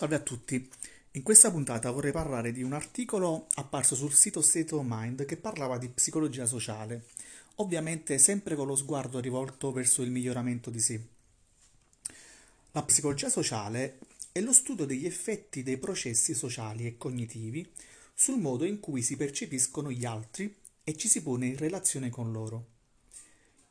Salve 0.00 0.16
a 0.16 0.20
tutti. 0.20 0.66
In 1.10 1.22
questa 1.22 1.50
puntata 1.50 1.90
vorrei 1.90 2.10
parlare 2.10 2.52
di 2.52 2.62
un 2.62 2.72
articolo 2.72 3.48
apparso 3.56 3.94
sul 3.94 4.14
sito 4.14 4.40
State 4.40 4.74
of 4.74 4.82
Mind 4.86 5.26
che 5.26 5.36
parlava 5.36 5.76
di 5.76 5.90
psicologia 5.90 6.46
sociale, 6.46 7.04
ovviamente 7.56 8.16
sempre 8.16 8.54
con 8.56 8.66
lo 8.66 8.76
sguardo 8.76 9.20
rivolto 9.20 9.72
verso 9.72 10.00
il 10.00 10.10
miglioramento 10.10 10.70
di 10.70 10.80
sé. 10.80 11.00
La 12.72 12.82
psicologia 12.82 13.28
sociale 13.28 13.98
è 14.32 14.40
lo 14.40 14.54
studio 14.54 14.86
degli 14.86 15.04
effetti 15.04 15.62
dei 15.62 15.76
processi 15.76 16.32
sociali 16.32 16.86
e 16.86 16.96
cognitivi 16.96 17.70
sul 18.14 18.38
modo 18.38 18.64
in 18.64 18.80
cui 18.80 19.02
si 19.02 19.18
percepiscono 19.18 19.90
gli 19.90 20.06
altri 20.06 20.56
e 20.82 20.96
ci 20.96 21.08
si 21.08 21.22
pone 21.22 21.44
in 21.44 21.58
relazione 21.58 22.08
con 22.08 22.32
loro. 22.32 22.66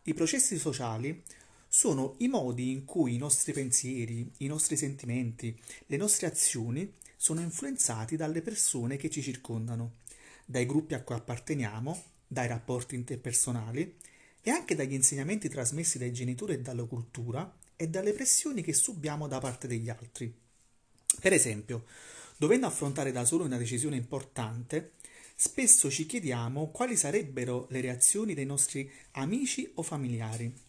I 0.04 0.14
processi 0.14 0.60
sociali 0.60 1.24
sono 1.72 2.16
i 2.18 2.28
modi 2.28 2.72
in 2.72 2.84
cui 2.84 3.14
i 3.14 3.18
nostri 3.20 3.54
pensieri, 3.54 4.28
i 4.38 4.48
nostri 4.48 4.76
sentimenti, 4.76 5.56
le 5.86 5.98
nostre 5.98 6.26
azioni 6.26 6.92
sono 7.16 7.42
influenzati 7.42 8.16
dalle 8.16 8.42
persone 8.42 8.98
che 8.98 9.12
ci 9.12 9.22
circondano, 9.22 9.98
dai 10.46 10.66
gruppi 10.66 10.96
a 10.96 11.04
cui 11.04 11.14
apparteniamo, 11.14 12.04
dai 12.26 12.48
rapporti 12.48 12.96
interpersonali 12.96 13.98
e 14.42 14.50
anche 14.50 14.74
dagli 14.74 14.94
insegnamenti 14.94 15.48
trasmessi 15.48 16.00
dai 16.00 16.12
genitori 16.12 16.54
e 16.54 16.62
dalla 16.62 16.86
cultura 16.86 17.56
e 17.76 17.88
dalle 17.88 18.14
pressioni 18.14 18.64
che 18.64 18.74
subiamo 18.74 19.28
da 19.28 19.38
parte 19.38 19.68
degli 19.68 19.90
altri. 19.90 20.34
Per 21.20 21.34
esempio, 21.34 21.86
dovendo 22.38 22.66
affrontare 22.66 23.12
da 23.12 23.26
solo 23.26 23.44
una 23.44 23.58
decisione 23.58 23.96
importante, 23.96 24.94
spesso 25.36 25.92
ci 25.92 26.08
chiediamo 26.08 26.72
quali 26.72 26.98
sarebbero 26.98 27.68
le 27.70 27.82
reazioni 27.82 28.34
dei 28.34 28.46
nostri 28.46 28.90
amici 29.12 29.70
o 29.76 29.84
familiari 29.84 30.68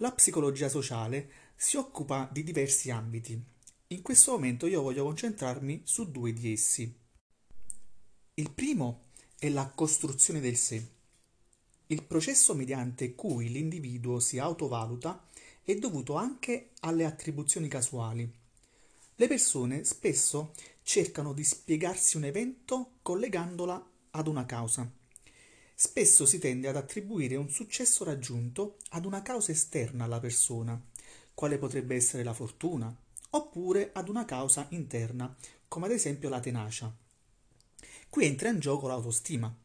la 0.00 0.12
psicologia 0.12 0.68
sociale 0.68 1.30
si 1.56 1.76
occupa 1.76 2.28
di 2.30 2.44
diversi 2.44 2.90
ambiti. 2.90 3.40
In 3.88 4.02
questo 4.02 4.32
momento 4.32 4.66
io 4.66 4.82
voglio 4.82 5.04
concentrarmi 5.04 5.82
su 5.84 6.10
due 6.10 6.32
di 6.32 6.52
essi. 6.52 6.94
Il 8.34 8.50
primo 8.52 9.06
è 9.38 9.48
la 9.48 9.68
costruzione 9.68 10.40
del 10.40 10.56
sé. 10.56 10.86
Il 11.86 12.04
processo 12.04 12.54
mediante 12.54 13.14
cui 13.14 13.48
l'individuo 13.48 14.20
si 14.20 14.38
autovaluta 14.38 15.26
è 15.62 15.74
dovuto 15.74 16.14
anche 16.14 16.70
alle 16.80 17.04
attribuzioni 17.04 17.66
casuali. 17.66 18.30
Le 19.16 19.26
persone 19.26 19.82
spesso 19.82 20.54
cercano 20.82 21.32
di 21.32 21.42
spiegarsi 21.42 22.16
un 22.16 22.24
evento 22.24 22.98
collegandola 23.02 23.90
ad 24.10 24.28
una 24.28 24.46
causa. 24.46 24.97
Spesso 25.80 26.26
si 26.26 26.40
tende 26.40 26.66
ad 26.66 26.74
attribuire 26.74 27.36
un 27.36 27.48
successo 27.48 28.02
raggiunto 28.02 28.78
ad 28.88 29.04
una 29.04 29.22
causa 29.22 29.52
esterna 29.52 30.02
alla 30.02 30.18
persona, 30.18 30.76
quale 31.32 31.56
potrebbe 31.56 31.94
essere 31.94 32.24
la 32.24 32.32
fortuna, 32.32 32.92
oppure 33.30 33.90
ad 33.92 34.08
una 34.08 34.24
causa 34.24 34.66
interna, 34.70 35.32
come 35.68 35.86
ad 35.86 35.92
esempio 35.92 36.28
la 36.28 36.40
tenacia. 36.40 36.92
Qui 38.08 38.24
entra 38.24 38.48
in 38.48 38.58
gioco 38.58 38.88
l'autostima. 38.88 39.56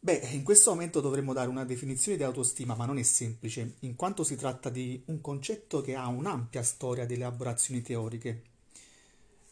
Beh, 0.00 0.28
in 0.32 0.42
questo 0.42 0.70
momento 0.70 1.00
dovremmo 1.00 1.32
dare 1.32 1.48
una 1.48 1.64
definizione 1.64 2.16
di 2.16 2.24
autostima, 2.24 2.74
ma 2.74 2.84
non 2.84 2.98
è 2.98 3.04
semplice, 3.04 3.76
in 3.80 3.94
quanto 3.94 4.24
si 4.24 4.34
tratta 4.34 4.70
di 4.70 5.00
un 5.06 5.20
concetto 5.20 5.82
che 5.82 5.94
ha 5.94 6.08
un'ampia 6.08 6.64
storia 6.64 7.06
di 7.06 7.14
elaborazioni 7.14 7.80
teoriche. 7.80 8.42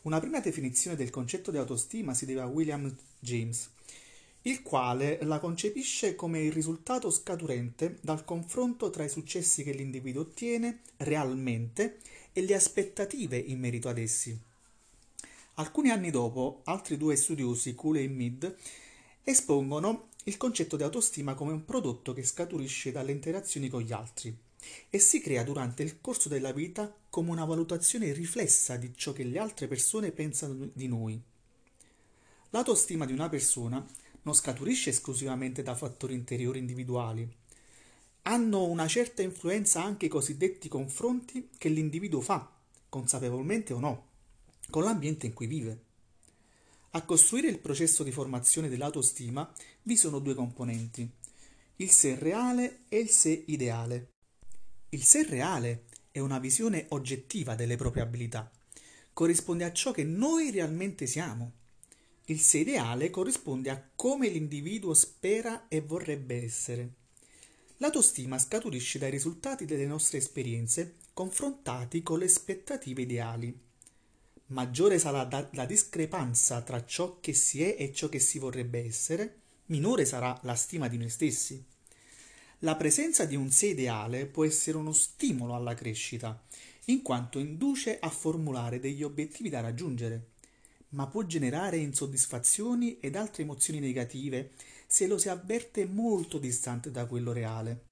Una 0.02 0.18
prima 0.18 0.40
definizione 0.40 0.96
del 0.96 1.10
concetto 1.10 1.52
di 1.52 1.58
autostima 1.58 2.12
si 2.12 2.26
deve 2.26 2.40
a 2.40 2.46
William 2.46 2.92
James, 3.20 3.70
il 4.42 4.62
quale 4.62 5.18
la 5.22 5.38
concepisce 5.38 6.14
come 6.14 6.40
il 6.40 6.52
risultato 6.52 7.10
scaturente 7.10 7.98
dal 8.00 8.24
confronto 8.24 8.90
tra 8.90 9.04
i 9.04 9.08
successi 9.08 9.62
che 9.62 9.72
l'individuo 9.72 10.22
ottiene 10.22 10.80
realmente 10.98 11.98
e 12.32 12.42
le 12.42 12.54
aspettative 12.54 13.36
in 13.36 13.60
merito 13.60 13.88
ad 13.88 13.98
essi. 13.98 14.36
Alcuni 15.54 15.90
anni 15.90 16.10
dopo, 16.10 16.62
altri 16.64 16.96
due 16.96 17.14
studiosi, 17.14 17.74
Cooley 17.74 18.04
e 18.04 18.08
Mead, 18.08 18.56
espongono 19.22 20.08
il 20.24 20.36
concetto 20.36 20.76
di 20.76 20.82
autostima 20.82 21.34
come 21.34 21.52
un 21.52 21.64
prodotto 21.64 22.12
che 22.12 22.24
scaturisce 22.24 22.90
dalle 22.90 23.12
interazioni 23.12 23.68
con 23.68 23.82
gli 23.82 23.92
altri 23.92 24.34
e 24.88 24.98
si 24.98 25.20
crea 25.20 25.42
durante 25.42 25.82
il 25.82 26.00
corso 26.00 26.28
della 26.28 26.52
vita 26.52 26.92
come 27.10 27.30
una 27.30 27.44
valutazione 27.44 28.12
riflessa 28.12 28.76
di 28.76 28.92
ciò 28.94 29.12
che 29.12 29.24
le 29.24 29.38
altre 29.38 29.66
persone 29.66 30.12
pensano 30.12 30.70
di 30.72 30.88
noi. 30.88 31.20
L'autostima 32.50 33.04
di 33.04 33.12
una 33.12 33.28
persona 33.28 33.84
non 34.22 34.34
scaturisce 34.34 34.90
esclusivamente 34.90 35.62
da 35.62 35.74
fattori 35.74 36.14
interiori 36.14 36.58
individuali. 36.58 37.28
Hanno 38.22 38.64
una 38.64 38.86
certa 38.86 39.22
influenza 39.22 39.82
anche 39.82 40.06
i 40.06 40.08
cosiddetti 40.08 40.68
confronti 40.68 41.50
che 41.58 41.68
l'individuo 41.68 42.20
fa, 42.20 42.48
consapevolmente 42.88 43.72
o 43.72 43.80
no, 43.80 44.06
con 44.70 44.84
l'ambiente 44.84 45.26
in 45.26 45.32
cui 45.32 45.46
vive. 45.46 45.84
A 46.90 47.02
costruire 47.02 47.48
il 47.48 47.58
processo 47.58 48.04
di 48.04 48.12
formazione 48.12 48.68
dell'autostima 48.68 49.50
vi 49.82 49.96
sono 49.96 50.18
due 50.18 50.34
componenti, 50.34 51.10
il 51.76 51.90
sé 51.90 52.16
reale 52.16 52.82
e 52.88 52.98
il 52.98 53.08
sé 53.08 53.44
ideale. 53.46 54.10
Il 54.90 55.02
sé 55.02 55.24
reale 55.24 55.84
è 56.12 56.20
una 56.20 56.38
visione 56.38 56.86
oggettiva 56.90 57.54
delle 57.54 57.76
proprie 57.76 58.02
abilità, 58.02 58.48
corrisponde 59.12 59.64
a 59.64 59.72
ciò 59.72 59.90
che 59.90 60.04
noi 60.04 60.50
realmente 60.50 61.06
siamo 61.06 61.60
il 62.26 62.38
sé 62.38 62.58
ideale 62.58 63.10
corrisponde 63.10 63.68
a 63.70 63.82
come 63.96 64.28
l'individuo 64.28 64.94
spera 64.94 65.66
e 65.66 65.80
vorrebbe 65.80 66.44
essere. 66.44 66.90
L'autostima 67.78 68.38
scaturisce 68.38 69.00
dai 69.00 69.10
risultati 69.10 69.64
delle 69.64 69.86
nostre 69.86 70.18
esperienze 70.18 70.94
confrontati 71.12 72.02
con 72.04 72.20
le 72.20 72.26
aspettative 72.26 73.02
ideali. 73.02 73.58
Maggiore 74.46 75.00
sarà 75.00 75.24
da- 75.24 75.48
la 75.54 75.66
discrepanza 75.66 76.62
tra 76.62 76.84
ciò 76.84 77.18
che 77.18 77.32
si 77.32 77.60
è 77.60 77.74
e 77.76 77.92
ciò 77.92 78.08
che 78.08 78.20
si 78.20 78.38
vorrebbe 78.38 78.84
essere, 78.84 79.40
minore 79.66 80.04
sarà 80.04 80.38
la 80.44 80.54
stima 80.54 80.86
di 80.86 80.98
noi 80.98 81.08
stessi. 81.08 81.64
La 82.60 82.76
presenza 82.76 83.24
di 83.24 83.34
un 83.34 83.50
sé 83.50 83.68
ideale 83.68 84.26
può 84.26 84.44
essere 84.44 84.76
uno 84.76 84.92
stimolo 84.92 85.56
alla 85.56 85.74
crescita, 85.74 86.40
in 86.86 87.02
quanto 87.02 87.40
induce 87.40 87.98
a 87.98 88.10
formulare 88.10 88.78
degli 88.78 89.02
obiettivi 89.02 89.48
da 89.48 89.60
raggiungere 89.60 90.30
ma 90.92 91.06
può 91.06 91.24
generare 91.24 91.76
insoddisfazioni 91.76 92.98
ed 92.98 93.16
altre 93.16 93.42
emozioni 93.42 93.80
negative 93.80 94.52
se 94.86 95.06
lo 95.06 95.18
si 95.18 95.28
avverte 95.28 95.86
molto 95.86 96.38
distante 96.38 96.90
da 96.90 97.06
quello 97.06 97.32
reale. 97.32 97.84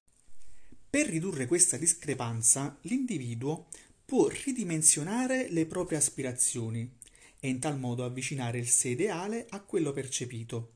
Per 0.91 1.07
ridurre 1.07 1.47
questa 1.47 1.77
discrepanza, 1.77 2.77
l'individuo 2.83 3.69
può 4.05 4.29
ridimensionare 4.29 5.49
le 5.51 5.67
proprie 5.67 5.99
aspirazioni 5.99 6.99
e 7.39 7.49
in 7.49 7.59
tal 7.59 7.79
modo 7.79 8.05
avvicinare 8.05 8.59
il 8.59 8.69
sé 8.69 8.89
ideale 8.89 9.47
a 9.51 9.61
quello 9.61 9.93
percepito, 9.93 10.73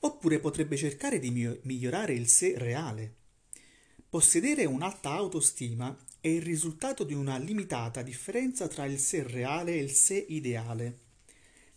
oppure 0.00 0.38
potrebbe 0.38 0.76
cercare 0.76 1.18
di 1.18 1.30
migliorare 1.62 2.14
il 2.14 2.28
sé 2.28 2.54
reale. 2.56 3.16
Possedere 4.08 4.64
un'alta 4.64 5.10
autostima 5.10 5.94
è 6.20 6.28
il 6.28 6.42
risultato 6.42 7.04
di 7.04 7.12
una 7.12 7.36
limitata 7.36 8.02
differenza 8.02 8.66
tra 8.66 8.86
il 8.86 8.98
sé 8.98 9.24
reale 9.24 9.72
e 9.72 9.82
il 9.82 9.90
sé 9.90 10.24
ideale 10.28 11.08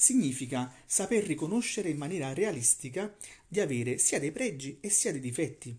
significa 0.03 0.69
saper 0.85 1.23
riconoscere 1.23 1.87
in 1.87 1.95
maniera 1.95 2.33
realistica 2.33 3.15
di 3.47 3.61
avere 3.61 3.97
sia 3.97 4.19
dei 4.19 4.33
pregi 4.33 4.77
e 4.81 4.89
sia 4.89 5.13
dei 5.13 5.21
difetti, 5.21 5.73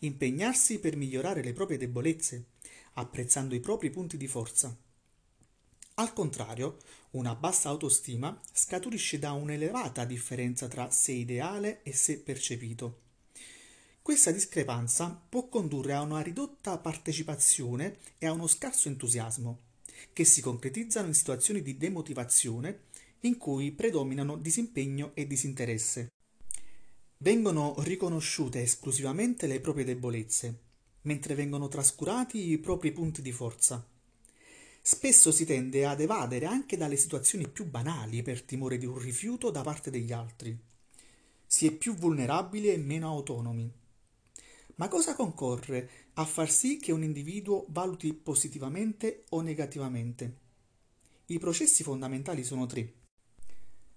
impegnarsi 0.00 0.80
per 0.80 0.96
migliorare 0.96 1.44
le 1.44 1.52
proprie 1.52 1.78
debolezze, 1.78 2.46
apprezzando 2.94 3.54
i 3.54 3.60
propri 3.60 3.90
punti 3.90 4.16
di 4.16 4.26
forza. 4.26 4.76
Al 5.94 6.12
contrario, 6.12 6.78
una 7.12 7.36
bassa 7.36 7.68
autostima 7.68 8.36
scaturisce 8.52 9.20
da 9.20 9.30
un'elevata 9.30 10.04
differenza 10.04 10.66
tra 10.66 10.90
sé 10.90 11.12
ideale 11.12 11.84
e 11.84 11.92
sé 11.92 12.18
percepito. 12.18 12.98
Questa 14.02 14.32
discrepanza 14.32 15.22
può 15.28 15.46
condurre 15.46 15.92
a 15.92 16.00
una 16.00 16.20
ridotta 16.20 16.78
partecipazione 16.78 17.98
e 18.18 18.26
a 18.26 18.32
uno 18.32 18.48
scarso 18.48 18.88
entusiasmo, 18.88 19.60
che 20.12 20.24
si 20.24 20.40
concretizzano 20.40 21.06
in 21.06 21.14
situazioni 21.14 21.62
di 21.62 21.76
demotivazione 21.76 22.90
in 23.24 23.36
cui 23.36 23.72
predominano 23.72 24.36
disimpegno 24.36 25.12
e 25.14 25.26
disinteresse. 25.26 26.08
Vengono 27.18 27.74
riconosciute 27.78 28.62
esclusivamente 28.62 29.46
le 29.46 29.60
proprie 29.60 29.84
debolezze, 29.84 30.60
mentre 31.02 31.34
vengono 31.34 31.68
trascurati 31.68 32.50
i 32.50 32.58
propri 32.58 32.90
punti 32.92 33.22
di 33.22 33.32
forza. 33.32 33.86
Spesso 34.80 35.30
si 35.30 35.44
tende 35.44 35.86
ad 35.86 36.00
evadere 36.00 36.46
anche 36.46 36.76
dalle 36.76 36.96
situazioni 36.96 37.46
più 37.46 37.64
banali 37.66 38.22
per 38.22 38.42
timore 38.42 38.78
di 38.78 38.86
un 38.86 38.98
rifiuto 38.98 39.50
da 39.50 39.62
parte 39.62 39.90
degli 39.90 40.10
altri. 40.10 40.58
Si 41.46 41.66
è 41.66 41.70
più 41.70 41.94
vulnerabili 41.94 42.68
e 42.68 42.76
meno 42.76 43.08
autonomi. 43.08 43.70
Ma 44.76 44.88
cosa 44.88 45.14
concorre 45.14 45.90
a 46.14 46.24
far 46.24 46.50
sì 46.50 46.78
che 46.78 46.90
un 46.90 47.04
individuo 47.04 47.66
valuti 47.68 48.12
positivamente 48.14 49.26
o 49.28 49.40
negativamente? 49.42 50.36
I 51.26 51.38
processi 51.38 51.84
fondamentali 51.84 52.42
sono 52.42 52.66
tre. 52.66 53.01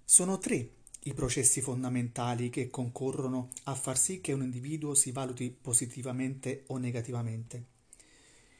Sono 0.08 0.38
tre 0.38 0.70
i 1.06 1.16
processi 1.16 1.62
fondamentali 1.62 2.52
che 2.52 2.70
concorrono 2.70 3.50
a 3.64 3.74
far 3.74 3.98
sì 3.98 4.22
che 4.22 4.34
un 4.34 4.44
individuo 4.44 4.94
si 4.94 5.12
valuti 5.12 5.50
positivamente 5.50 6.64
o 6.68 6.78
negativamente. 6.78 7.66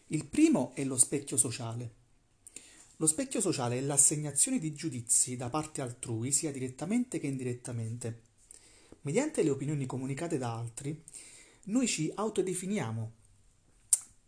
Il 0.08 0.26
primo 0.26 0.74
è 0.74 0.84
lo 0.84 0.98
specchio 0.98 1.38
sociale. 1.38 1.94
Lo 2.96 3.06
specchio 3.06 3.42
sociale 3.42 3.78
è 3.78 3.82
l'assegnazione 3.82 4.58
di 4.58 4.74
giudizi 4.74 5.36
da 5.36 5.50
parte 5.52 5.82
altrui, 5.82 6.32
sia 6.32 6.52
direttamente 6.52 7.20
che 7.20 7.28
indirettamente. 7.28 8.22
Mediante 9.02 9.44
le 9.44 9.52
opinioni 9.52 9.86
comunicate 9.86 10.40
da 10.40 10.58
altri, 10.58 11.00
noi 11.66 11.88
ci 11.88 12.12
autodefiniamo. 12.14 13.12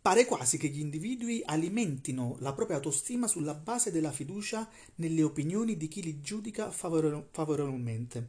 Pare 0.08 0.24
quasi 0.24 0.56
che 0.56 0.68
gli 0.68 0.80
individui 0.80 1.42
alimentino 1.44 2.36
la 2.38 2.54
propria 2.54 2.76
autostima 2.76 3.26
sulla 3.26 3.52
base 3.52 3.90
della 3.90 4.10
fiducia 4.10 4.66
nelle 4.94 5.22
opinioni 5.22 5.76
di 5.76 5.86
chi 5.86 6.02
li 6.02 6.22
giudica 6.22 6.70
favorevolmente. 6.70 8.28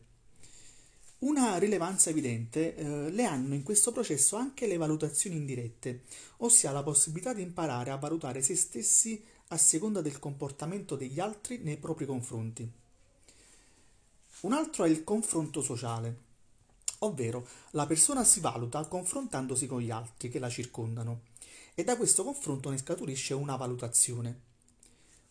Una 1.20 1.58
rilevanza 1.58 2.10
evidente 2.10 2.76
eh, 2.76 3.10
le 3.10 3.24
hanno 3.24 3.54
in 3.54 3.64
questo 3.64 3.94
processo 3.94 4.36
anche 4.36 4.68
le 4.68 4.76
valutazioni 4.76 5.38
indirette, 5.38 6.02
ossia 6.40 6.74
la 6.74 6.84
possibilità 6.84 7.34
di 7.34 7.44
imparare 7.44 7.92
a 7.92 7.96
valutare 7.96 8.42
se 8.42 8.58
stessi 8.58 9.24
a 9.48 9.56
seconda 9.56 10.02
del 10.02 10.20
comportamento 10.20 10.98
degli 10.98 11.22
altri 11.22 11.60
nei 11.60 11.78
propri 11.78 12.06
confronti. 12.06 12.70
Un 14.42 14.52
altro 14.52 14.84
è 14.84 14.90
il 14.90 15.06
confronto 15.06 15.62
sociale, 15.62 16.18
ovvero 17.00 17.48
la 17.70 17.86
persona 17.86 18.26
si 18.26 18.42
valuta 18.42 18.84
confrontandosi 18.84 19.66
con 19.66 19.80
gli 19.80 19.92
altri 19.92 20.28
che 20.28 20.40
la 20.40 20.50
circondano 20.50 21.29
e 21.80 21.86
da 21.86 21.96
questo 21.96 22.26
confronto 22.26 22.70
ne 22.70 22.78
scaturisce 22.78 23.34
una 23.34 23.56
valutazione. 23.56 24.42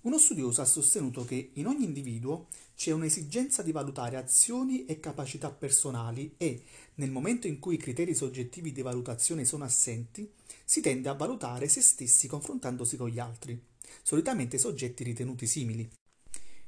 Uno 0.00 0.16
studioso 0.16 0.62
ha 0.62 0.64
sostenuto 0.64 1.26
che 1.26 1.50
in 1.52 1.66
ogni 1.66 1.84
individuo 1.84 2.46
c'è 2.74 2.90
un'esigenza 2.92 3.62
di 3.62 3.70
valutare 3.70 4.16
azioni 4.16 4.86
e 4.86 4.98
capacità 4.98 5.50
personali 5.50 6.36
e, 6.38 6.62
nel 6.94 7.10
momento 7.10 7.46
in 7.46 7.58
cui 7.58 7.74
i 7.74 7.78
criteri 7.78 8.14
soggettivi 8.14 8.72
di 8.72 8.80
valutazione 8.80 9.44
sono 9.44 9.64
assenti, 9.64 10.32
si 10.64 10.80
tende 10.80 11.10
a 11.10 11.12
valutare 11.12 11.68
se 11.68 11.82
stessi 11.82 12.26
confrontandosi 12.26 12.96
con 12.96 13.10
gli 13.10 13.18
altri 13.18 13.62
solitamente 14.02 14.56
soggetti 14.56 15.04
ritenuti 15.04 15.46
simili. 15.46 15.86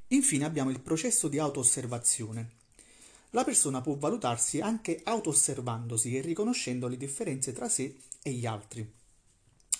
Infine 0.08 0.44
abbiamo 0.44 0.68
il 0.68 0.80
processo 0.80 1.26
di 1.28 1.38
auto-osservazione. 1.38 2.50
La 3.30 3.44
persona 3.44 3.80
può 3.80 3.94
valutarsi 3.94 4.60
anche 4.60 5.00
auto-osservandosi 5.02 6.18
e 6.18 6.20
riconoscendo 6.20 6.86
le 6.86 6.98
differenze 6.98 7.54
tra 7.54 7.70
sé 7.70 7.96
e 8.22 8.32
gli 8.32 8.44
altri. 8.44 8.99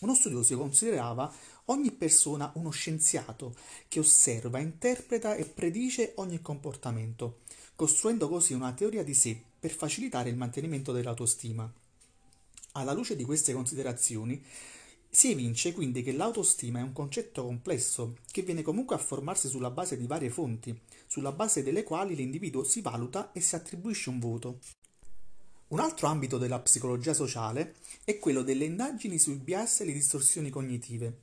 Uno 0.01 0.15
studioso 0.15 0.57
considerava 0.57 1.31
ogni 1.67 1.91
persona 1.93 2.51
uno 2.55 2.71
scienziato 2.71 3.55
che 3.87 3.99
osserva, 3.99 4.59
interpreta 4.59 5.35
e 5.35 5.45
predice 5.45 6.13
ogni 6.17 6.41
comportamento, 6.41 7.41
costruendo 7.77 8.29
così 8.29 8.55
una 8.55 8.73
teoria 8.73 9.05
di 9.05 9.13
sé 9.13 9.39
per 9.61 9.71
facilitare 9.71 10.31
il 10.31 10.37
mantenimento 10.37 10.93
dell'autostima. 10.93 11.71
Alla 12.73 12.93
luce 12.93 13.15
di 13.15 13.25
queste 13.25 13.53
considerazioni, 13.53 14.43
si 15.13 15.33
evince 15.33 15.73
quindi 15.73 16.03
che 16.03 16.13
l'autostima 16.13 16.79
è 16.79 16.83
un 16.83 16.93
concetto 16.93 17.45
complesso, 17.45 18.19
che 18.31 18.43
viene 18.43 18.63
comunque 18.63 18.95
a 18.95 18.99
formarsi 18.99 19.49
sulla 19.49 19.71
base 19.71 19.99
di 19.99 20.07
varie 20.07 20.31
fonti, 20.31 20.79
sulla 21.07 21.33
base 21.33 21.63
delle 21.63 21.83
quali 21.83 22.15
l'individuo 22.15 22.65
si 22.65 22.81
valuta 22.81 23.33
e 23.33 23.41
si 23.41 23.55
attribuisce 23.55 24.09
un 24.09 24.21
voto. 24.21 24.61
Un 25.71 25.79
altro 25.79 26.09
ambito 26.09 26.37
della 26.37 26.59
psicologia 26.59 27.15
sociale 27.15 27.77
è 28.03 28.19
quello 28.19 28.43
delle 28.43 28.65
indagini 28.65 29.21
sui 29.21 29.37
bias 29.37 29.81
e 29.81 29.85
le 29.85 29.93
distorsioni 29.93 30.51
cognitive. 30.51 31.17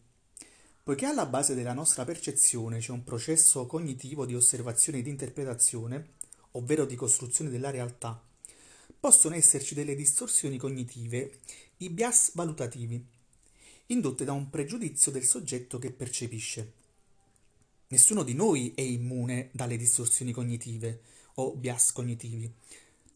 Poiché 0.83 1.05
alla 1.05 1.25
base 1.25 1.53
della 1.53 1.73
nostra 1.73 2.05
percezione 2.05 2.79
c'è 2.79 2.93
un 2.93 3.03
processo 3.03 3.65
cognitivo 3.65 4.25
di 4.25 4.35
osservazione 4.35 4.99
e 4.99 5.01
di 5.01 5.09
interpretazione, 5.09 6.11
ovvero 6.51 6.85
di 6.85 6.95
costruzione 6.95 7.49
della 7.49 7.71
realtà, 7.71 8.23
possono 8.97 9.35
esserci 9.35 9.75
delle 9.75 9.95
distorsioni 9.95 10.57
cognitive, 10.57 11.39
i 11.79 11.89
bias 11.89 12.31
valutativi, 12.33 13.05
indotte 13.87 14.23
da 14.23 14.31
un 14.31 14.49
pregiudizio 14.49 15.11
del 15.11 15.25
soggetto 15.25 15.77
che 15.77 15.91
percepisce. 15.91 16.71
Nessuno 17.89 18.23
di 18.23 18.33
noi 18.33 18.71
è 18.73 18.81
immune 18.81 19.49
dalle 19.51 19.75
distorsioni 19.75 20.31
cognitive 20.31 21.01
o 21.33 21.53
bias 21.53 21.91
cognitivi. 21.91 22.49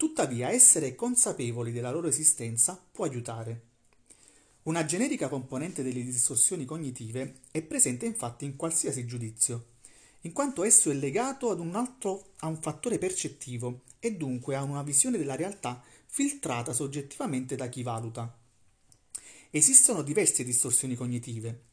Tuttavia, 0.02 0.50
essere 0.50 0.96
consapevoli 0.96 1.72
della 1.72 1.92
loro 1.92 2.08
esistenza 2.08 2.84
può 2.92 3.06
aiutare. 3.06 3.62
Una 4.64 4.84
generica 4.84 5.28
componente 5.28 5.84
delle 5.84 6.04
distorsioni 6.04 6.66
cognitive 6.66 7.36
è 7.52 7.62
presente 7.62 8.08
infatti 8.08 8.46
in 8.46 8.56
qualsiasi 8.56 9.06
giudizio, 9.06 9.66
in 10.22 10.32
quanto 10.34 10.64
esso 10.64 10.90
è 10.90 10.96
legato 10.96 11.52
ad 11.52 11.60
un 11.60 11.76
altro 11.76 12.32
a 12.40 12.48
un 12.48 12.60
fattore 12.60 12.98
percettivo 12.98 13.82
e 14.00 14.16
dunque 14.16 14.56
a 14.56 14.64
una 14.64 14.82
visione 14.82 15.20
della 15.20 15.36
realtà 15.36 15.84
filtrata 16.08 16.74
soggettivamente 16.74 17.56
da 17.56 17.70
chi 17.70 17.84
valuta. 17.84 18.36
Esistono 19.52 20.02
diverse 20.02 20.44
distorsioni 20.44 20.96
cognitive. 20.96 21.66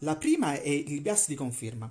La 0.00 0.16
prima 0.16 0.60
è 0.60 0.68
il 0.68 1.00
bias 1.00 1.26
di 1.26 1.36
conferma. 1.36 1.90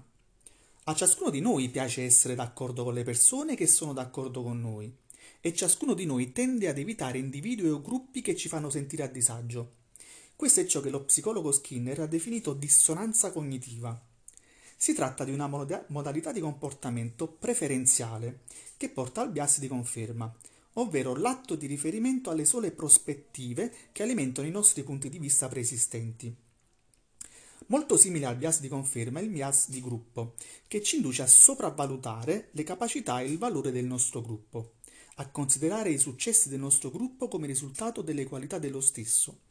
A 0.83 0.93
ciascuno 0.93 1.31
di 1.31 1.41
noi 1.41 1.69
piace 1.69 2.03
essere 2.03 2.35
d'accordo 2.35 2.83
con 2.83 2.93
le 2.93 3.01
persone 3.01 3.55
che 3.55 3.65
sono 3.65 3.93
d'accordo 3.93 4.43
con 4.43 4.61
noi 4.61 5.07
e 5.41 5.53
ciascuno 5.53 5.93
di 5.93 6.05
noi 6.05 6.31
tende 6.31 6.67
ad 6.67 6.77
evitare 6.77 7.17
individui 7.17 7.69
o 7.69 7.81
gruppi 7.81 8.21
che 8.21 8.35
ci 8.35 8.47
fanno 8.47 8.69
sentire 8.69 9.03
a 9.03 9.07
disagio. 9.07 9.77
Questo 10.35 10.61
è 10.61 10.65
ciò 10.65 10.81
che 10.81 10.89
lo 10.89 11.03
psicologo 11.03 11.51
Skinner 11.51 11.99
ha 11.99 12.07
definito 12.07 12.53
dissonanza 12.53 13.31
cognitiva. 13.31 14.01
Si 14.77 14.93
tratta 14.93 15.25
di 15.25 15.31
una 15.31 15.47
modalità 15.47 16.31
di 16.31 16.39
comportamento 16.39 17.27
preferenziale 17.27 18.41
che 18.77 18.89
porta 18.89 19.21
al 19.21 19.31
bias 19.31 19.59
di 19.59 19.67
conferma, 19.67 20.33
ovvero 20.73 21.15
l'atto 21.15 21.55
di 21.55 21.65
riferimento 21.65 22.29
alle 22.29 22.45
sole 22.45 22.71
prospettive 22.71 23.73
che 23.91 24.03
alimentano 24.03 24.47
i 24.47 24.51
nostri 24.51 24.83
punti 24.83 25.09
di 25.09 25.19
vista 25.19 25.49
preesistenti. 25.49 26.33
Molto 27.67 27.97
simile 27.97 28.25
al 28.25 28.37
bias 28.37 28.61
di 28.61 28.67
conferma 28.67 29.19
è 29.19 29.23
il 29.23 29.29
bias 29.29 29.69
di 29.69 29.81
gruppo, 29.81 30.35
che 30.67 30.81
ci 30.81 30.95
induce 30.95 31.21
a 31.21 31.27
sopravvalutare 31.27 32.47
le 32.51 32.63
capacità 32.63 33.19
e 33.19 33.25
il 33.29 33.37
valore 33.37 33.71
del 33.71 33.85
nostro 33.85 34.21
gruppo, 34.21 34.75
a 35.19 35.27
considerare 35.27 35.89
i 35.89 35.97
successi 35.97 36.47
del 36.47 36.59
nostro 36.59 36.89
gruppo 36.89 37.27
come 37.27 37.45
risultato 37.45 38.01
delle 38.01 38.23
qualità 38.23 38.57
dello 38.57 38.79
stesso, 38.79 39.41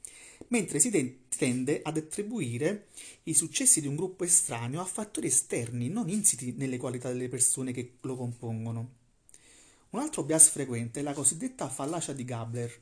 mentre 0.48 0.80
si 0.80 0.90
tende 1.28 1.80
ad 1.82 1.98
attribuire 1.98 2.86
i 3.24 3.34
successi 3.34 3.82
di 3.82 3.86
un 3.86 3.94
gruppo 3.94 4.24
estraneo 4.24 4.80
a 4.80 4.86
fattori 4.86 5.26
esterni, 5.26 5.90
non 5.90 6.08
insiti 6.08 6.54
nelle 6.56 6.78
qualità 6.78 7.08
delle 7.08 7.28
persone 7.28 7.72
che 7.72 7.96
lo 8.00 8.16
compongono. 8.16 8.96
Un 9.90 10.00
altro 10.00 10.22
bias 10.22 10.48
frequente 10.48 11.00
è 11.00 11.02
la 11.02 11.12
cosiddetta 11.12 11.68
fallacia 11.68 12.14
di 12.14 12.24
Gabler, 12.24 12.80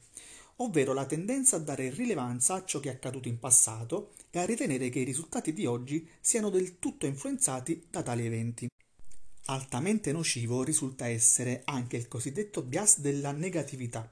ovvero 0.56 0.92
la 0.92 1.06
tendenza 1.06 1.56
a 1.56 1.60
dare 1.60 1.90
rilevanza 1.90 2.54
a 2.54 2.64
ciò 2.64 2.78
che 2.78 2.90
è 2.90 2.92
accaduto 2.92 3.26
in 3.26 3.40
passato 3.40 4.12
e 4.30 4.38
a 4.38 4.44
ritenere 4.44 4.90
che 4.90 5.00
i 5.00 5.04
risultati 5.04 5.52
di 5.52 5.66
oggi 5.66 6.08
siano 6.20 6.50
del 6.50 6.78
tutto 6.78 7.06
influenzati 7.06 7.86
da 7.90 8.04
tali 8.04 8.26
eventi. 8.26 8.68
Altamente 9.48 10.10
nocivo 10.10 10.64
risulta 10.64 11.06
essere 11.06 11.62
anche 11.66 11.96
il 11.96 12.08
cosiddetto 12.08 12.62
bias 12.62 12.98
della 12.98 13.30
negatività, 13.30 14.10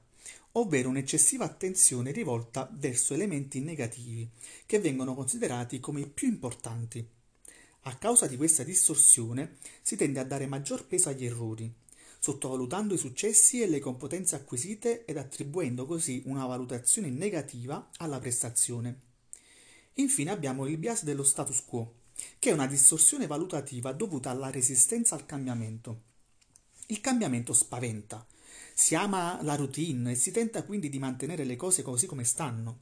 ovvero 0.52 0.88
un'eccessiva 0.88 1.44
attenzione 1.44 2.12
rivolta 2.12 2.70
verso 2.72 3.14
elementi 3.14 3.60
negativi, 3.60 4.30
che 4.64 4.78
vengono 4.78 5.12
considerati 5.16 5.80
come 5.80 6.02
i 6.02 6.06
più 6.06 6.28
importanti. 6.28 7.04
A 7.86 7.96
causa 7.96 8.28
di 8.28 8.36
questa 8.36 8.62
distorsione 8.62 9.56
si 9.82 9.96
tende 9.96 10.20
a 10.20 10.24
dare 10.24 10.46
maggior 10.46 10.86
peso 10.86 11.08
agli 11.08 11.24
errori, 11.24 11.72
sottovalutando 12.20 12.94
i 12.94 12.98
successi 12.98 13.60
e 13.60 13.66
le 13.66 13.80
competenze 13.80 14.36
acquisite 14.36 15.04
ed 15.04 15.16
attribuendo 15.16 15.84
così 15.84 16.22
una 16.26 16.46
valutazione 16.46 17.10
negativa 17.10 17.90
alla 17.96 18.20
prestazione. 18.20 19.00
Infine 19.94 20.30
abbiamo 20.30 20.68
il 20.68 20.78
bias 20.78 21.02
dello 21.02 21.24
status 21.24 21.64
quo, 21.64 22.02
che 22.38 22.50
è 22.50 22.52
una 22.52 22.66
distorsione 22.66 23.26
valutativa 23.26 23.92
dovuta 23.92 24.30
alla 24.30 24.50
resistenza 24.50 25.14
al 25.14 25.26
cambiamento. 25.26 26.02
Il 26.86 27.00
cambiamento 27.00 27.52
spaventa, 27.52 28.26
si 28.74 28.94
ama 28.94 29.40
la 29.42 29.54
routine 29.54 30.12
e 30.12 30.14
si 30.14 30.30
tenta 30.30 30.64
quindi 30.64 30.88
di 30.88 30.98
mantenere 30.98 31.44
le 31.44 31.56
cose 31.56 31.82
così 31.82 32.06
come 32.06 32.24
stanno. 32.24 32.80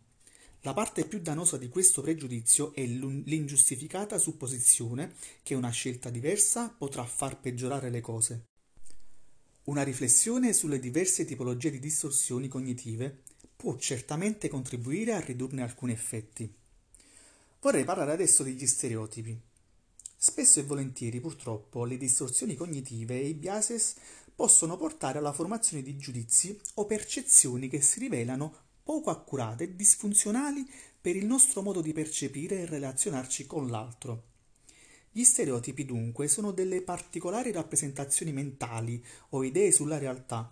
La 0.62 0.72
parte 0.72 1.04
più 1.06 1.20
dannosa 1.20 1.56
di 1.56 1.68
questo 1.68 2.02
pregiudizio 2.02 2.72
è 2.72 2.84
l'ingiustificata 2.86 4.16
supposizione 4.18 5.14
che 5.42 5.54
una 5.54 5.70
scelta 5.70 6.08
diversa 6.08 6.68
potrà 6.68 7.04
far 7.04 7.40
peggiorare 7.40 7.90
le 7.90 8.00
cose. 8.00 8.46
Una 9.64 9.82
riflessione 9.82 10.52
sulle 10.52 10.78
diverse 10.78 11.24
tipologie 11.24 11.70
di 11.70 11.78
distorsioni 11.78 12.48
cognitive 12.48 13.22
può 13.54 13.76
certamente 13.76 14.48
contribuire 14.48 15.12
a 15.14 15.20
ridurne 15.20 15.62
alcuni 15.62 15.92
effetti. 15.92 16.52
Vorrei 17.62 17.84
parlare 17.84 18.10
adesso 18.10 18.42
degli 18.42 18.66
stereotipi. 18.66 19.40
Spesso 20.16 20.58
e 20.58 20.64
volentieri, 20.64 21.20
purtroppo, 21.20 21.84
le 21.84 21.96
distorsioni 21.96 22.56
cognitive 22.56 23.14
e 23.14 23.28
i 23.28 23.34
biases 23.34 23.94
possono 24.34 24.76
portare 24.76 25.18
alla 25.18 25.32
formazione 25.32 25.80
di 25.80 25.96
giudizi 25.96 26.60
o 26.74 26.86
percezioni 26.86 27.68
che 27.68 27.80
si 27.80 28.00
rivelano 28.00 28.52
poco 28.82 29.10
accurate 29.10 29.62
e 29.62 29.76
disfunzionali 29.76 30.68
per 31.00 31.14
il 31.14 31.24
nostro 31.24 31.62
modo 31.62 31.80
di 31.80 31.92
percepire 31.92 32.58
e 32.58 32.66
relazionarci 32.66 33.46
con 33.46 33.68
l'altro. 33.68 34.24
Gli 35.12 35.22
stereotipi 35.22 35.84
dunque 35.84 36.26
sono 36.26 36.50
delle 36.50 36.82
particolari 36.82 37.52
rappresentazioni 37.52 38.32
mentali 38.32 39.00
o 39.30 39.44
idee 39.44 39.70
sulla 39.70 39.98
realtà 39.98 40.48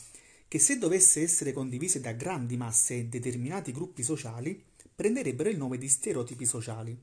che 0.46 0.60
se 0.60 0.78
dovesse 0.78 1.22
essere 1.22 1.52
condivise 1.52 2.00
da 2.00 2.12
grandi 2.12 2.56
masse 2.56 2.98
e 2.98 3.04
determinati 3.06 3.72
gruppi 3.72 4.04
sociali 4.04 4.69
prenderebbero 5.00 5.48
il 5.48 5.56
nome 5.56 5.78
di 5.78 5.88
stereotipi 5.88 6.44
sociali. 6.44 6.94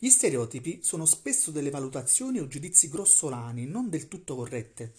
Gli 0.00 0.08
stereotipi 0.08 0.80
sono 0.82 1.04
spesso 1.06 1.52
delle 1.52 1.70
valutazioni 1.70 2.40
o 2.40 2.48
giudizi 2.48 2.88
grossolani, 2.88 3.66
non 3.66 3.88
del 3.88 4.08
tutto 4.08 4.34
corrette. 4.34 4.92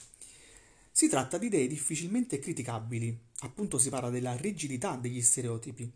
Si 0.90 1.10
tratta 1.10 1.38
di 1.38 1.48
idee 1.48 1.68
difficilmente 1.68 2.40
criticabili, 2.40 3.20
appunto 3.42 3.80
si 3.80 3.90
parla 3.90 4.10
della 4.10 4.38
rigidità 4.38 4.96
degli 4.96 5.22
stereotipi, 5.22 5.92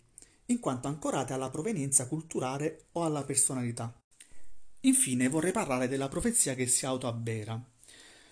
in 0.48 0.60
quanto 0.60 0.90
ancorate 0.90 1.32
alla 1.32 1.50
provenienza 1.50 2.06
culturale 2.06 2.88
o 2.92 3.06
alla 3.06 3.24
personalità. 3.24 3.98
Infine 4.82 5.30
vorrei 5.30 5.54
parlare 5.54 5.88
della 5.88 6.10
profezia 6.10 6.54
che 6.54 6.68
si 6.68 6.86
autoavvera. 6.86 7.58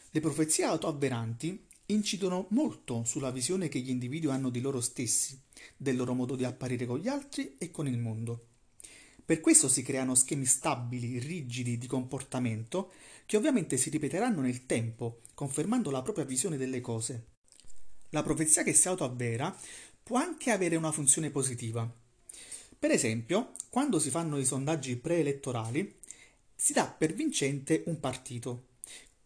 Le 0.10 0.19
profezie 0.19 0.65
autoavveranti 0.65 1.67
incidono 1.91 2.48
molto 2.51 3.03
sulla 3.03 3.31
visione 3.31 3.67
che 3.67 3.79
gli 3.79 3.89
individui 3.89 4.31
hanno 4.31 4.50
di 4.50 4.62
loro 4.62 4.81
stessi, 4.81 5.39
del 5.75 5.96
loro 5.96 6.13
modo 6.13 6.36
di 6.36 6.43
apparire 6.43 6.86
con 6.86 7.00
gli 7.00 7.08
altri 7.08 7.55
e 7.58 7.72
con 7.72 7.88
il 7.88 7.98
mondo. 7.98 8.46
Per 9.25 9.41
questo 9.41 9.69
si 9.69 9.84
creano 9.84 10.15
schemi 10.15 10.46
stabili, 10.46 11.19
rigidi 11.19 11.77
di 11.77 11.88
comportamento 11.88 12.91
che 13.25 13.38
ovviamente 13.38 13.77
si 13.77 13.89
ripeteranno 13.89 14.41
nel 14.41 14.65
tempo, 14.65 15.22
confermando 15.36 15.91
la 15.91 16.01
propria 16.01 16.25
visione 16.25 16.58
delle 16.58 16.81
cose. 16.81 17.27
La 18.10 18.24
profezia 18.24 18.63
che 18.63 18.74
si 18.74 18.88
autoavvera 18.88 19.55
può 20.01 20.17
anche 20.17 20.50
avere 20.50 20.75
una 20.75 20.91
funzione 20.91 21.29
positiva. 21.29 21.88
Per 22.79 22.91
esempio, 22.91 23.51
quando 23.69 24.00
si 24.00 24.10
fanno 24.10 24.39
i 24.39 24.46
sondaggi 24.46 24.96
preelettorali, 24.96 25.98
si 26.55 26.74
dà 26.74 26.88
per 26.88 27.13
vincente 27.13 27.84
un 27.86 28.00
partito. 28.00 28.68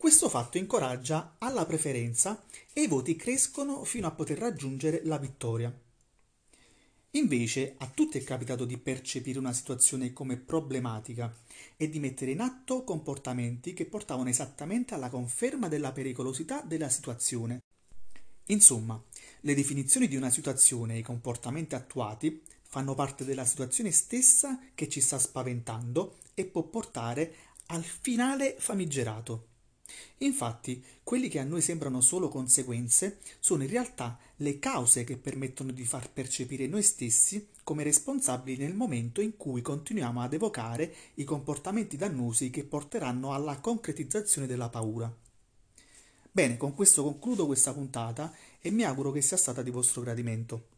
Questo 0.03 0.27
fatto 0.27 0.57
incoraggia 0.57 1.35
alla 1.37 1.65
preferenza 1.65 2.43
e 2.73 2.81
i 2.81 2.87
voti 2.87 3.15
crescono 3.15 3.85
fino 3.85 4.05
a 4.05 4.11
poter 4.11 4.37
raggiungere 4.37 4.99
la 5.05 5.17
vittoria. 5.17 5.73
Invece 7.11 7.75
a 7.77 7.87
tutti 7.87 8.17
è 8.17 8.23
capitato 8.25 8.65
di 8.65 8.77
percepire 8.77 9.39
una 9.39 9.53
situazione 9.53 10.11
come 10.11 10.35
problematica 10.35 11.33
e 11.77 11.87
di 11.87 12.01
mettere 12.01 12.31
in 12.31 12.41
atto 12.41 12.83
comportamenti 12.83 13.71
che 13.71 13.85
portavano 13.85 14.27
esattamente 14.27 14.93
alla 14.93 15.07
conferma 15.07 15.69
della 15.69 15.93
pericolosità 15.93 16.59
della 16.59 16.89
situazione. 16.89 17.61
Insomma, 18.47 19.01
le 19.39 19.55
definizioni 19.55 20.09
di 20.09 20.17
una 20.17 20.29
situazione 20.29 20.95
e 20.95 20.97
i 20.97 21.01
comportamenti 21.01 21.75
attuati 21.75 22.43
fanno 22.67 22.93
parte 22.93 23.23
della 23.23 23.45
situazione 23.45 23.91
stessa 23.91 24.59
che 24.75 24.89
ci 24.89 24.99
sta 24.99 25.17
spaventando 25.17 26.17
e 26.33 26.43
può 26.43 26.63
portare 26.63 27.33
al 27.67 27.85
finale 27.85 28.57
famigerato. 28.59 29.51
Infatti, 30.19 30.83
quelli 31.03 31.27
che 31.27 31.39
a 31.39 31.43
noi 31.43 31.61
sembrano 31.61 32.01
solo 32.01 32.29
conseguenze 32.29 33.19
sono 33.39 33.63
in 33.63 33.69
realtà 33.69 34.17
le 34.37 34.59
cause 34.59 35.03
che 35.03 35.17
permettono 35.17 35.71
di 35.71 35.85
far 35.85 36.09
percepire 36.11 36.67
noi 36.67 36.83
stessi 36.83 37.47
come 37.63 37.83
responsabili 37.83 38.63
nel 38.63 38.75
momento 38.75 39.21
in 39.21 39.37
cui 39.37 39.61
continuiamo 39.61 40.21
ad 40.21 40.33
evocare 40.33 40.93
i 41.15 41.23
comportamenti 41.23 41.97
dannosi 41.97 42.49
che 42.49 42.63
porteranno 42.63 43.33
alla 43.33 43.59
concretizzazione 43.59 44.47
della 44.47 44.69
paura. 44.69 45.13
Bene, 46.31 46.57
con 46.57 46.73
questo 46.73 47.03
concludo 47.03 47.45
questa 47.45 47.73
puntata 47.73 48.33
e 48.59 48.71
mi 48.71 48.83
auguro 48.83 49.11
che 49.11 49.21
sia 49.21 49.37
stata 49.37 49.61
di 49.61 49.69
vostro 49.69 50.01
gradimento. 50.01 50.72